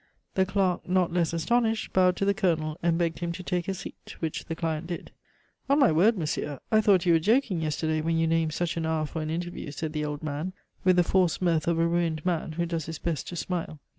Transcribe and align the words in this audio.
The 0.33 0.47
clerk, 0.47 0.89
not 0.89 1.13
less 1.13 1.31
astonished, 1.31 1.93
bowed 1.93 2.15
to 2.15 2.25
the 2.25 2.33
Colonel 2.33 2.75
and 2.81 2.97
begged 2.97 3.19
him 3.19 3.31
to 3.33 3.43
take 3.43 3.67
a 3.67 3.73
seat, 3.75 4.15
which 4.19 4.45
the 4.45 4.55
client 4.55 4.87
did. 4.87 5.11
"On 5.69 5.77
my 5.77 5.91
word, 5.91 6.17
monsieur, 6.17 6.59
I 6.71 6.81
thought 6.81 7.05
you 7.05 7.13
were 7.13 7.19
joking 7.19 7.61
yesterday 7.61 8.01
when 8.01 8.17
you 8.17 8.25
named 8.25 8.55
such 8.55 8.77
an 8.77 8.87
hour 8.87 9.05
for 9.05 9.21
an 9.21 9.29
interview," 9.29 9.69
said 9.69 9.93
the 9.93 10.05
old 10.05 10.23
man, 10.23 10.53
with 10.83 10.95
the 10.95 11.03
forced 11.03 11.39
mirth 11.39 11.67
of 11.67 11.77
a 11.77 11.85
ruined 11.85 12.25
man, 12.25 12.53
who 12.53 12.65
does 12.65 12.87
his 12.87 12.97
best 12.97 13.27
to 13.27 13.35
smile. 13.35 13.79